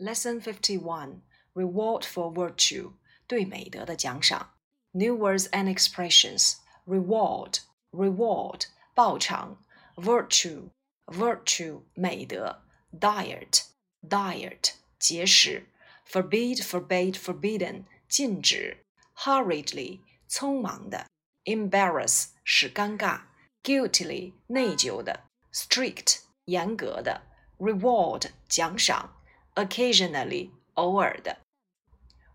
[0.00, 1.22] Lesson Fifty One
[1.54, 2.92] Reward for Virtue
[3.26, 4.54] 对美德的奖赏。
[4.92, 6.56] New words and expressions
[6.86, 7.58] reward
[7.90, 9.58] reward 报偿
[9.96, 10.70] virtue
[11.06, 12.62] virtue 美德
[12.98, 13.64] diet
[14.08, 15.66] diet 节食
[16.08, 18.84] forbid forbade forbidden 禁止
[19.16, 21.06] hurriedly 匆忙的
[21.44, 23.22] embarrass 使尴尬
[23.62, 27.22] guiltily 内疚的 strict 严格的
[27.58, 29.16] reward 奖赏
[29.54, 31.38] occasionally 偶尔的，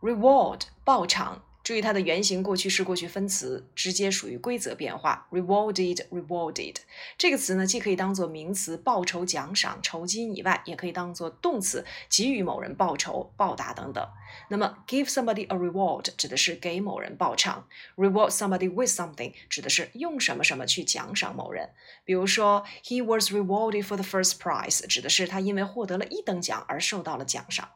[0.01, 1.43] reward 报偿。
[1.66, 5.26] 注意它的原形过去式过去分词，直接属于规则变化。
[5.32, 6.76] rewarded，rewarded
[7.18, 14.08] 这个词呢，既可以当做名词报酬、奖赏、酬金以外，也可以当做动词给予某人报酬、报答等等。
[14.48, 21.70] 那么，give somebody a reward 指的是给某人报偿，reward somebody with something 指的是用什么什么去奖赏某人。
[22.04, 27.70] 比如说，he was rewarded for the first prize 指的是他因为获得了一等奖而受到了奖赏。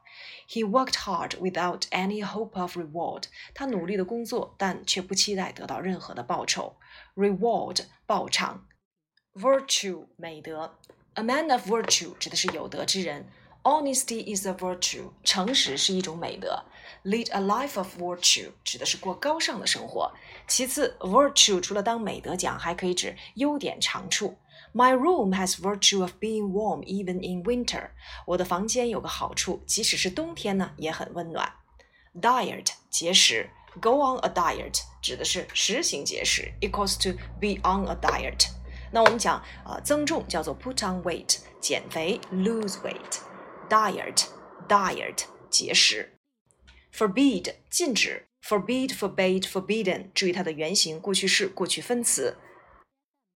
[0.49, 3.25] He worked hard without any hope of reward.
[3.55, 6.76] 他努力的工作，但却不期待得到任何的报酬。
[7.16, 8.66] Reward 报偿。
[9.34, 10.78] Virtue 美德。
[11.14, 13.28] A man of virtue 指的是有德之人。
[13.64, 15.12] Honesty is a virtue.
[15.24, 16.66] 诚实是一种美德。
[17.04, 20.12] Lead a life of virtue 指的是过高尚的生活。
[20.48, 24.38] 其次，virtue 除了当美德讲，还可以指优点长处。
[24.74, 27.92] My room has virtue of being warm even in winter.
[28.28, 31.54] 我的房间有个好处，即使是冬天呢，也很温暖。
[32.22, 33.50] Diet 节食
[33.82, 38.48] ，go on a diet 指的是实行节食，equals to be on a diet。
[38.92, 44.26] 那我们讲呃增重叫做 put on weight，减肥 lose weight。Diet
[44.68, 46.18] diet 节食。
[46.94, 52.38] Forbid 禁止，forbid forbade forbidden，注意它的原形过去式过去分词。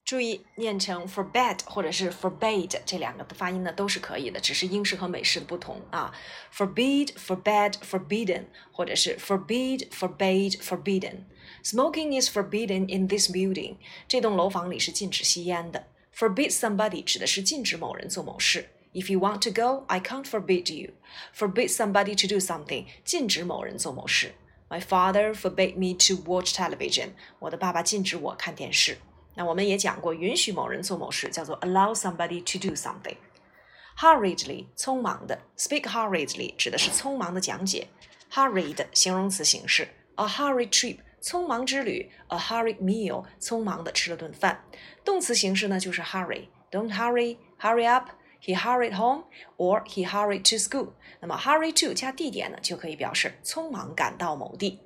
[0.03, 6.11] 注意念成 forbade 或者是 forbade 这两个的发音呢都是可以的，只是英式和美式的不同啊。
[6.51, 13.75] forbid, forbade, forbidden，或者是 forbid, forbade, forbidden。Smoking is forbidden in this building。
[14.07, 15.85] 这栋楼房里是禁止吸烟的。
[16.15, 18.69] Forbid somebody 指的是禁止某人做某事。
[18.93, 20.93] If you want to go, I can't forbid you.
[21.35, 24.33] Forbid somebody to do something，禁止某人做某事。
[24.69, 27.09] My father forbade me to watch television。
[27.37, 28.97] 我的爸爸禁止我看电视。
[29.34, 33.16] 那我们也讲过，允许某人做某事叫做 allow somebody to do something。
[33.98, 37.88] Hurriedly，匆忙的，speak hurriedly 指的是匆忙的讲解。
[38.32, 44.64] Hurried 形容词形式，a hurried trip，匆忙之旅；a hurried meal，匆忙的吃了顿饭。
[45.04, 46.48] 动词形式呢就是 hurry。
[46.70, 48.10] Don't hurry, hurry up.
[48.42, 49.24] He hurried home,
[49.56, 50.94] or he hurried to school.
[51.20, 54.80] 那么 hurry to 加地点呢，就可以表示匆忙赶到某地。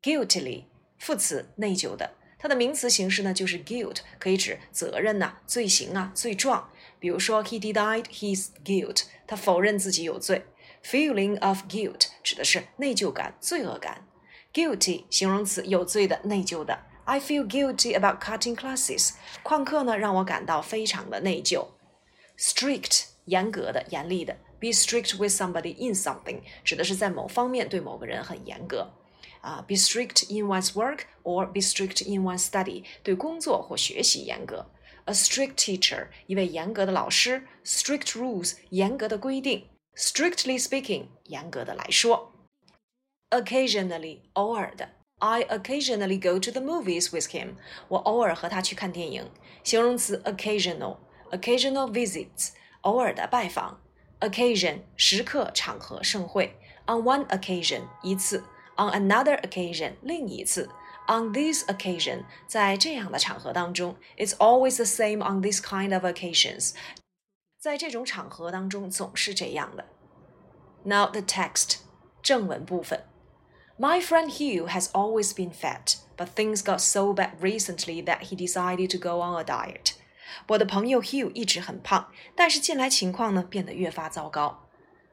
[0.00, 0.64] Guiltily，
[0.98, 2.12] 副词，内疚的。
[2.38, 6.70] 它的名词形式呢，就是 guilt，可以指责任呐、罪行啊、罪状。
[6.98, 10.44] 比如说，he denied his guilt，他否认自己有罪。
[10.84, 14.06] Feeling of guilt 指的是内疚感、罪恶感。
[14.52, 16.78] Guilty 形容词，有罪的、内疚的。
[17.04, 19.10] I feel guilty about cutting classes。
[19.42, 21.66] 旷课呢，让我感到非常的内疚。
[22.38, 24.36] Strict 严格的、严厉的。
[24.58, 28.90] Be strict with somebody in something 指的是在某方面对某个人很严格。
[29.45, 34.65] 啊，be strict in one's work or be strict in one's study，对工作或学习严格。
[35.05, 37.47] A strict teacher，一位严格的老师。
[37.65, 39.67] Strict rules，严格的规定。
[39.95, 42.33] Strictly speaking，严格的来说。
[43.31, 44.89] Occasionally，偶尔的。
[45.19, 47.55] I occasionally go to the movies with him，
[47.87, 49.29] 我偶尔和他去看电影。
[49.63, 52.49] 形容词 occasional，occasional visits，
[52.81, 53.81] 偶尔的拜访。
[54.19, 56.57] Occasion，时刻、场合、盛会。
[56.85, 58.43] On one occasion，一次。
[58.77, 60.69] On another occasion，另一次。
[61.07, 66.73] On this occasion，在这样的场合当中，It's always the same on this kind of occasions。
[67.59, 69.85] 在这种场合当中总是这样的。
[70.83, 71.79] Now the text，
[72.21, 73.03] 正文部分。
[73.77, 78.91] My friend Hugh has always been fat, but things got so bad recently that he decided
[78.91, 79.93] to go on a diet.
[80.47, 84.64] 我的朋友 Hugh 一直很胖，但是近来情况呢变得越发糟糕。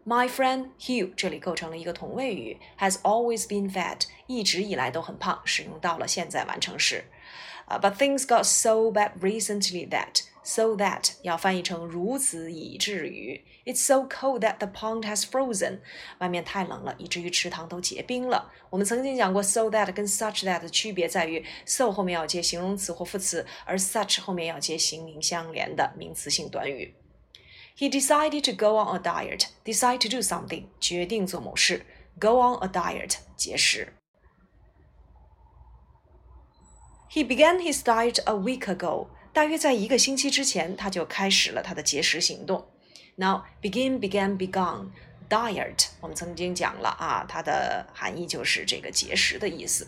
[0.05, 7.05] My friend Hugh 这里构成了一个同位语，has always been fat，一直以来都很胖，使用到了现在完成时。
[7.65, 13.41] 啊、uh,，But things got so bad recently that so that 要翻译成如此以至于。
[13.63, 15.79] It's so cold that the pond has frozen，
[16.17, 18.51] 外面太冷了，以至于池塘都结冰了。
[18.69, 26.93] 我们曾经讲过，so that 跟 such that 的区别在于，so 后面要接形容词或副词，而 such 后面要接形名相连的名词性短语。
[27.76, 29.46] he decided to go on a diet.
[29.64, 31.86] Decide to do something，决定做某事。
[32.20, 33.94] Go on a diet，节食。
[37.10, 39.08] He began his diet a week ago.
[39.32, 42.68] 大约在一个星期之前，他就开始了他的节食行动。
[43.16, 44.90] Now begin, began, begun.
[45.28, 49.86] diet，我们曾经讲了啊，它的含义就是这个节食的意思。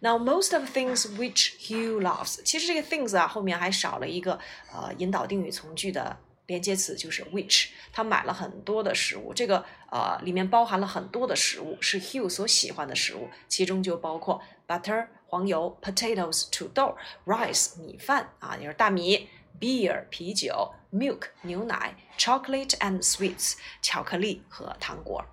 [0.00, 4.38] Now most of things which Hugh loves，其实这个 things 啊后面还少了一个
[4.72, 7.68] 呃引导定语从句的连接词，就是 which。
[7.92, 15.06] 他买了很多的食物，这个呃里面包含了很多的食物，是 Hugh 所喜欢的食物，其中就包括 butter。
[15.33, 19.29] 黄油，potatoes 土豆，rice 米饭啊，就是大米，
[19.59, 25.23] beer 啤酒，milk 牛奶，chocolate and sweets 巧克力和糖果。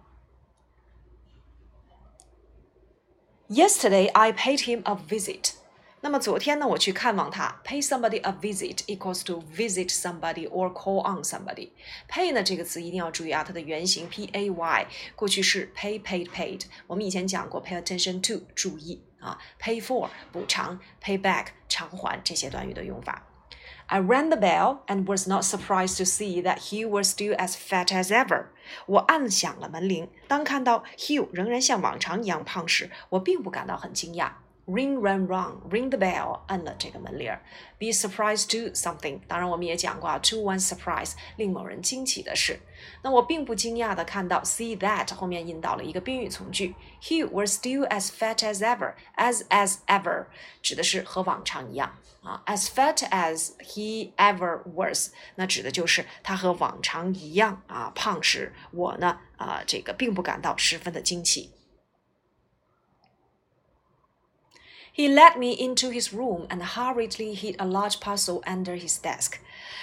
[3.48, 5.52] Yesterday I paid him a visit.
[6.02, 14.50] 那么昨天呢，我去看望他，pay somebody a visit equals to visit somebody or call on somebody。pay 呢这个词一定要注意啊，它的原型 p a
[14.50, 16.62] y，过去式 pay paid paid。
[16.86, 23.26] 我们以前讲过 pay attention to，注意啊，pay for 补偿，pay back 偿还这些短语的用法。
[23.86, 27.86] I rang the bell and was not surprised to see that Hugh was still as fat
[27.86, 28.46] as ever。
[28.86, 34.30] 我按响了门铃，当看到 Hugh 仍然像往常一样胖时，我并不感到很惊讶。
[34.67, 37.41] Ring, ring, rung, ring the bell，按了这个门铃儿。
[37.79, 42.59] Be surprised to something，当然我们也讲过啊，to one surprise，令某人惊奇的事。
[43.01, 50.27] 那我并不惊讶的看到，see that 后面引导了一个宾语从句，He was still as fat as ever，as as ever
[50.61, 61.51] 指的是和往常一样啊，as fat as he ever was，那指的就是他和往常一样啊胖时，我呢啊这个并不感到十分的惊奇。
[64.94, 69.34] He led me into his room and hurriedly hid a large parcel under his desk.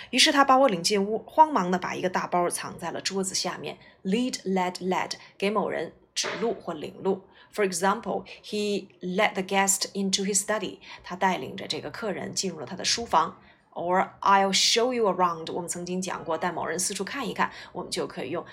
[0.09, 3.77] 于是他把我领进屋，慌忙地把一个大包藏在了桌子下面。
[4.03, 7.21] Lead, led, led，给某人指路或领路。
[7.53, 10.79] For example, he led the guest into his study.
[11.03, 13.39] 他带领着这个客人进入了他的书房。
[13.73, 15.51] Or I'll show you around.
[15.51, 18.43] 我们曾经讲过，带某人四处看一看，我们就可以用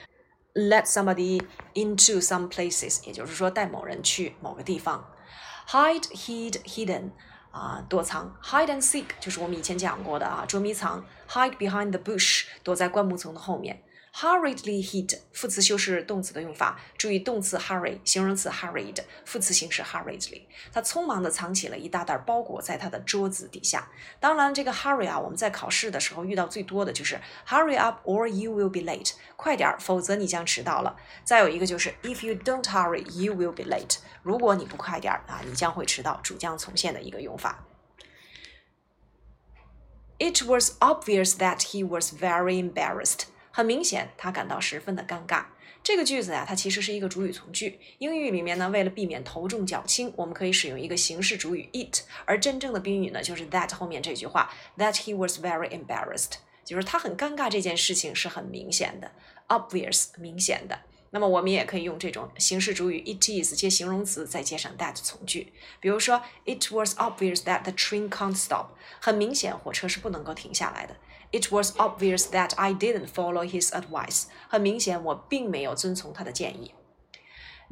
[0.55, 1.43] let somebody
[1.75, 5.07] into some places，也就是说带某人去某个地方。
[5.68, 7.12] Hide, hid, hidden，
[7.52, 13.82] 啊，躲藏；hide and seek 就是我们以前讲过的啊，捉迷藏；hide behind the bush，躲在灌木丛的后面。
[14.18, 16.80] Hurriedly hid，副词修饰动词的用法。
[16.98, 20.44] 注意动词 hurry，形容词 hurried，副词形式 hurriedly。
[20.72, 23.90] 他匆忙地藏起了一大袋包裹在他的桌子底下。
[24.22, 30.96] 当然，这个 hurry 啊，我们在考试的时候遇到最多的就是 hurry up or you will be late，快点儿，否则你将迟到了。
[31.26, 37.66] 再有一个就是 if you don't hurry you will be late，如果你不快点儿啊，你将会迟到，主将从现的一个用法。
[40.18, 43.26] It was obvious that he was very embarrassed.
[43.56, 45.46] 很明显，他感到十分的尴尬。
[45.82, 47.80] 这个句子呀，它其实是一个主语从句。
[48.00, 56.34] 英语里面呢，为了避免头重脚轻，我们可以使用一个形式主语 it，而真正的宾语呢，就是 that 后面这句话，that he was very embarrassed，
[56.66, 57.50] 就是他很尴尬。
[57.50, 59.10] 这件事情是很明显的
[59.48, 60.78] ，obvious 明显的。
[61.12, 65.54] 那么我们也可以用这种形式主语 it is 接形容词，再接上 that 从句。
[65.80, 68.72] 比如说，It was obvious that the train can't stop。
[69.00, 70.98] 很明显，火车是不能够停下来的。
[71.35, 74.25] It was obvious that I didn't follow his advice。
[74.49, 76.75] 很明显，我并没有遵从他的建议。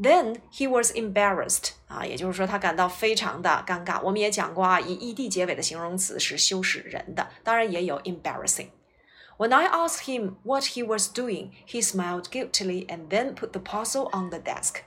[0.00, 4.00] Then he was embarrassed 啊，也就是说他感到非常的尴尬。
[4.02, 13.34] 我们也讲过啊，以 ed 结尾的形容词是修饰人的，当然也有 embarrassing。when I asked him what he was doing, he smiled guiltily and then
[13.34, 14.82] put the parcel on the desk.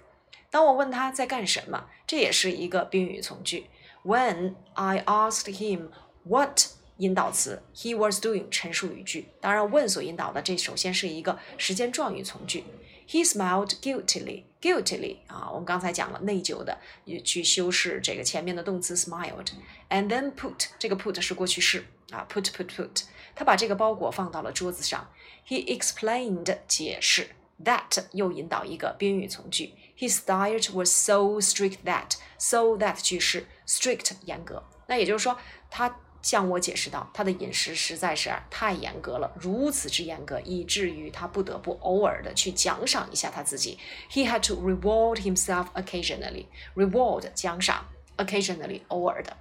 [0.49, 3.69] 当我问他在干什么，这也是一个宾语从句。
[4.03, 5.89] When I asked him
[6.23, 6.67] what
[6.98, 9.28] 引导词，he was doing 陈述语句。
[9.40, 12.64] 当然，，when 所引导的这首先是一个时间状语从句。
[13.08, 14.44] He smiled guiltily.
[14.60, 19.46] Guiltily 啊，我们刚才讲了内疚的，也去修饰这个前面的动词 smiled。
[19.88, 23.02] And then put 这个 put 是过去式啊，put put put。
[23.36, 25.08] 他把这个包裹放到了桌子上。
[25.46, 27.28] He explained 解释
[27.62, 29.74] that 又引导一个宾语从句。
[29.96, 34.64] His diet was so strict that so that 句式 strict 严格。
[34.88, 35.38] 那也就是说，
[35.70, 43.78] 他向我解释道，他的饮食实在是太严格了，如此之严格，以至于他不得不偶尔的去奖赏一下他自己。
[44.10, 46.46] He had to reward himself occasionally.
[46.74, 49.36] Reward 奖赏，occasionally 偶尔的。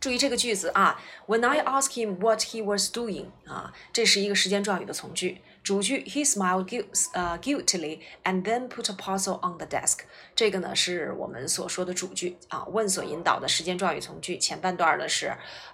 [0.00, 5.42] 注意这个句子啊，When I ask him what he was doing，啊，这是一个时间状语的从句。
[5.66, 9.98] 主句 He smiled guilt 呃 guiltily and then put a parcel on the desk。
[10.36, 14.38] 这个呢是我们所说的主句啊，问所引导的时间状语从句。
[14.38, 15.26] 前半段呢是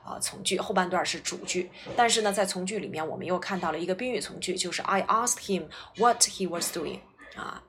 [0.03, 1.71] 啊从句，后半段是主句。
[1.95, 5.67] 但是呢，在从句里面，我们又看到了一个宾语从句，就是 I asked him
[5.99, 7.01] what he was doing
[7.37, 7.63] 啊。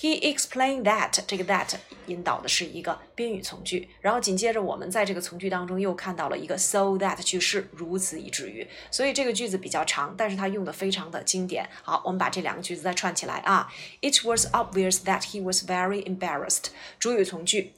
[0.00, 1.74] He explained that 这个 that
[2.06, 11.68] 引导的是一个宾语从句，然后紧接着我们在这个从句当中又看到了一个 so that 句式，如此以至于，所以这个句子比较长，但是它用的非常的经典。
[11.82, 13.70] 好，我们把这两个句子再串起来啊。
[14.00, 16.68] It was obvious that he was very embarrassed。
[16.98, 17.74] 主语从句，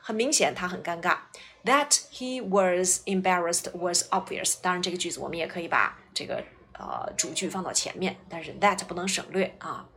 [0.00, 1.16] 很明显他很尴尬。
[1.64, 4.58] That he was embarrassed was obvious。
[4.62, 6.44] 当然，这个句子我们也可以把这个
[6.78, 9.88] 呃主句放到前面，但是 that 不能省略啊。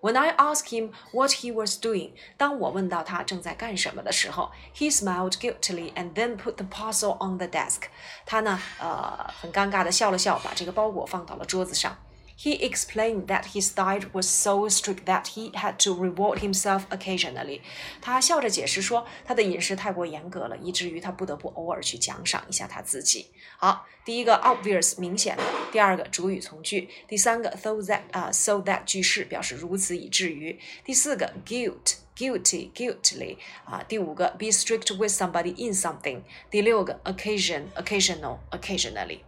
[0.00, 7.16] When I asked him what he was doing，当我问到他正在干什么的时候，he smiled guiltily and then put the parcel
[7.18, 7.82] on the desk。
[8.24, 11.96] 他呢，呃，很尴尬的笑了笑，把这个包裹放到了桌子上。
[12.38, 17.62] He explained that his diet was so strict that he had to reward himself occasionally。
[18.02, 23.28] 他笑着解释说，他的饮食太过严格了，以至于他不得不偶尔去奖赏一下他自己。
[23.56, 25.42] 好，第一个 obvious 明显的，
[25.72, 35.72] 第二个主语从句，第三个 so that 啊 so that 句式表示如此以至于，第四个 guilt guilty guiltily 啊，第五个 be strict with somebody in
[35.72, 36.20] something，
[36.50, 39.20] 第六个 occasion occasional occasionally。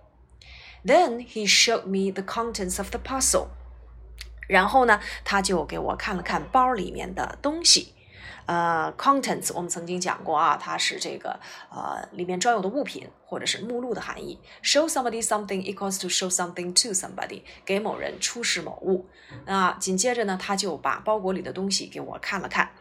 [0.86, 3.48] Then he showed me the contents of the parcel。
[4.48, 7.94] 然后呢，他就给我看了看包里面的东西。
[8.46, 14.38] 呃，contents 我们曾经讲过啊，它是这个呃里面装有的物品或者是目录的含义。
[14.62, 19.08] Show somebody something equals to show something to somebody，给某人出示某物。
[19.46, 22.72] 那紧接着呢，他就把包裹里的东西给我看了看。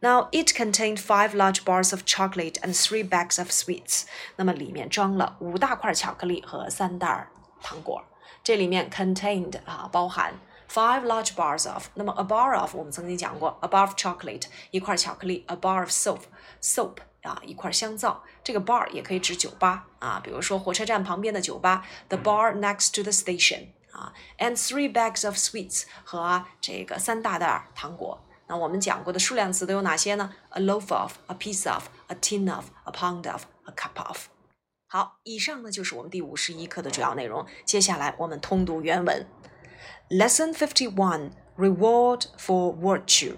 [0.00, 4.04] Now it contained five large bars of chocolate and three bags of sweets。
[4.36, 7.28] 那么里面装了五大块巧克力和三袋
[7.62, 8.04] 糖果。
[8.42, 10.34] 这里面 contained 啊包含
[10.68, 11.86] five large bars of。
[11.94, 16.22] 那么 a bar of 我们曾经讲过，a bar of chocolate 一块巧克力，a bar of soap
[16.60, 18.24] soap 啊一块香皂。
[18.42, 28.20] 这个 bar 也可以指酒吧啊，比如说火车站旁边的酒吧，the bar next to the station 啊，and three bags of sweets 和这个三大袋糖果。
[28.46, 30.30] 那我们讲过的数量词都有哪些呢？
[30.50, 34.26] A loaf of, a piece of, a tin of, a pound of, a cup of。
[34.86, 37.46] 好，以上呢就是我们第五十一课的主要内容。
[37.64, 39.26] 接下来我们通读原文。
[40.10, 43.36] Lesson fifty one: Reward for virtue.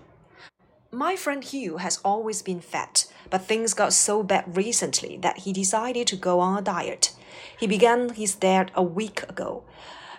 [0.90, 5.52] My friend Hugh has always been fat, but things got so bad recently that he
[5.52, 7.10] decided to go on a diet.
[7.58, 9.62] He began his diet a week ago.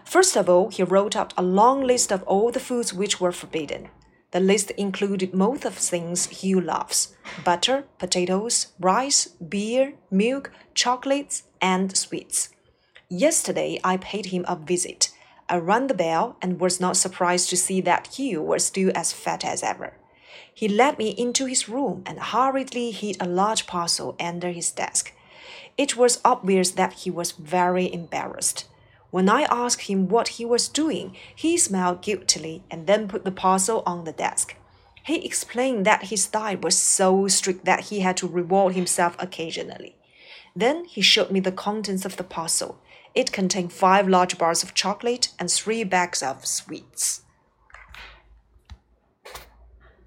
[0.06, 3.34] First of all, he wrote out a long list of all the foods which were
[3.34, 3.90] forbidden.
[4.33, 11.97] The list included most of things Hugh loves butter, potatoes, rice, beer, milk, chocolates, and
[11.97, 12.51] sweets.
[13.09, 15.11] Yesterday, I paid him a visit.
[15.49, 19.13] I rang the bell and was not surprised to see that Hugh was still as
[19.13, 19.95] fat as ever.
[20.55, 25.13] He led me into his room and hurriedly hid a large parcel under his desk.
[25.77, 28.69] It was obvious that he was very embarrassed.
[29.11, 33.33] When I asked him what he was doing, he smiled guiltily and then put the
[33.33, 34.55] parcel on the desk.
[35.05, 39.97] He explained that his diet was so strict that he had to reward himself occasionally.
[40.55, 42.79] Then he showed me the contents of the parcel.
[43.15, 47.23] It contained five large bars of chocolate and three bags of sweets.